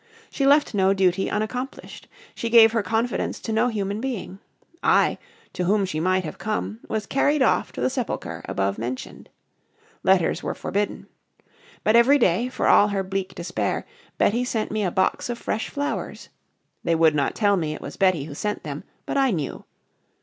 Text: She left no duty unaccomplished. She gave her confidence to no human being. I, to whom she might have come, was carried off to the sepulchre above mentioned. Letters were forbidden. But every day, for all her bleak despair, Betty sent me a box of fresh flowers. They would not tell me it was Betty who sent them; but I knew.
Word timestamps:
She 0.31 0.47
left 0.47 0.73
no 0.73 0.95
duty 0.95 1.29
unaccomplished. 1.29 2.07
She 2.33 2.49
gave 2.49 2.71
her 2.71 2.81
confidence 2.81 3.39
to 3.41 3.53
no 3.53 3.67
human 3.67 4.01
being. 4.01 4.39
I, 4.81 5.19
to 5.53 5.65
whom 5.65 5.85
she 5.85 5.99
might 5.99 6.23
have 6.23 6.39
come, 6.39 6.79
was 6.89 7.05
carried 7.05 7.43
off 7.43 7.71
to 7.73 7.81
the 7.81 7.89
sepulchre 7.91 8.41
above 8.45 8.79
mentioned. 8.79 9.29
Letters 10.01 10.41
were 10.41 10.55
forbidden. 10.55 11.05
But 11.83 11.95
every 11.95 12.17
day, 12.17 12.49
for 12.49 12.67
all 12.67 12.87
her 12.87 13.03
bleak 13.03 13.35
despair, 13.35 13.85
Betty 14.17 14.43
sent 14.43 14.71
me 14.71 14.83
a 14.83 14.89
box 14.89 15.29
of 15.29 15.37
fresh 15.37 15.69
flowers. 15.69 16.29
They 16.83 16.95
would 16.95 17.13
not 17.13 17.35
tell 17.35 17.55
me 17.55 17.75
it 17.75 17.81
was 17.81 17.95
Betty 17.95 18.23
who 18.23 18.33
sent 18.33 18.63
them; 18.63 18.83
but 19.05 19.17
I 19.17 19.29
knew. 19.29 19.65